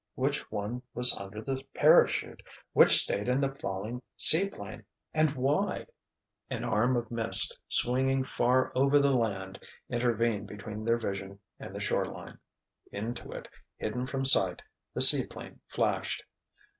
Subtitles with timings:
[0.15, 2.41] Which one was under the parachute?
[2.73, 5.85] Which stayed in the falling seaplane—and why?
[6.49, 9.59] An arm of mist, swinging far over the land,
[9.91, 12.39] intervened between their vision and the shore line.
[12.91, 16.23] Into it, hidden from sight, the seaplane flashed.